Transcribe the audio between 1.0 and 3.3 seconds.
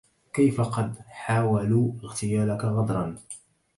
حاولوا اغتيالك غدرا